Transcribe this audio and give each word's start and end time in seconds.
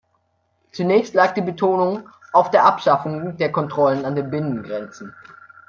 Zunächst 0.71 1.13
lag 1.13 1.35
die 1.35 1.43
Betonung 1.43 2.09
auf 2.33 2.49
der 2.49 2.65
Abschaffung 2.65 3.37
der 3.37 3.51
Kontrollen 3.51 4.03
an 4.03 4.15
den 4.15 4.31
Binnengrenzen. 4.31 5.13